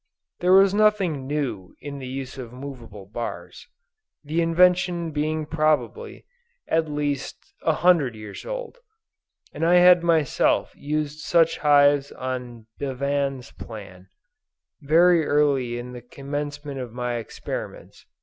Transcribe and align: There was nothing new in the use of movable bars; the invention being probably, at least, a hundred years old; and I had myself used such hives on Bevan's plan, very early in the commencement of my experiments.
There 0.39 0.53
was 0.53 0.73
nothing 0.73 1.27
new 1.27 1.75
in 1.79 1.99
the 1.99 2.07
use 2.07 2.39
of 2.39 2.51
movable 2.51 3.05
bars; 3.05 3.67
the 4.23 4.41
invention 4.41 5.11
being 5.11 5.45
probably, 5.45 6.25
at 6.67 6.89
least, 6.89 7.53
a 7.61 7.73
hundred 7.85 8.15
years 8.15 8.43
old; 8.43 8.79
and 9.53 9.63
I 9.63 9.75
had 9.75 10.01
myself 10.01 10.73
used 10.75 11.19
such 11.19 11.59
hives 11.59 12.11
on 12.11 12.65
Bevan's 12.79 13.51
plan, 13.51 14.07
very 14.81 15.23
early 15.23 15.77
in 15.77 15.91
the 15.93 16.01
commencement 16.01 16.79
of 16.79 16.91
my 16.91 17.17
experiments. 17.17 18.07